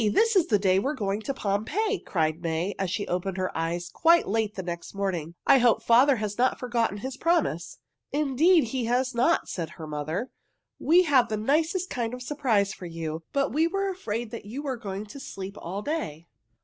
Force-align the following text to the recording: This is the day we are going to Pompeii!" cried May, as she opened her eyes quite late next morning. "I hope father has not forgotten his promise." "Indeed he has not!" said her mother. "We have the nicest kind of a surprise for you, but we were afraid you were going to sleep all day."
This 0.11 0.35
is 0.35 0.47
the 0.47 0.57
day 0.57 0.79
we 0.79 0.87
are 0.87 0.95
going 0.95 1.21
to 1.21 1.31
Pompeii!" 1.31 1.99
cried 1.99 2.41
May, 2.41 2.73
as 2.79 2.89
she 2.89 3.07
opened 3.07 3.37
her 3.37 3.55
eyes 3.55 3.87
quite 3.87 4.27
late 4.27 4.57
next 4.57 4.95
morning. 4.95 5.35
"I 5.45 5.59
hope 5.59 5.83
father 5.83 6.15
has 6.15 6.39
not 6.39 6.57
forgotten 6.59 6.97
his 6.97 7.17
promise." 7.17 7.77
"Indeed 8.11 8.63
he 8.73 8.85
has 8.85 9.13
not!" 9.13 9.47
said 9.47 9.69
her 9.77 9.85
mother. 9.85 10.31
"We 10.79 11.03
have 11.03 11.29
the 11.29 11.37
nicest 11.37 11.91
kind 11.91 12.15
of 12.15 12.21
a 12.21 12.23
surprise 12.23 12.73
for 12.73 12.87
you, 12.87 13.21
but 13.31 13.53
we 13.53 13.67
were 13.67 13.89
afraid 13.91 14.33
you 14.43 14.63
were 14.63 14.75
going 14.75 15.05
to 15.05 15.19
sleep 15.19 15.55
all 15.59 15.83
day." 15.83 16.25